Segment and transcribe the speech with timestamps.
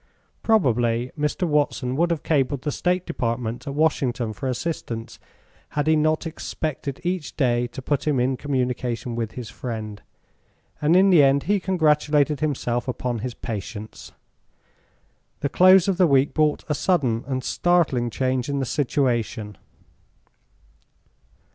[0.41, 1.47] Probably Mr.
[1.47, 5.19] Watson would have cabled the State Department at Washington for assistance
[5.77, 10.01] had he not expected each day to put him in communication with his friend,
[10.81, 14.11] and in the end he congratulated himself upon his patience.
[15.41, 19.55] The close of the week brought a sudden and startling change in the situation.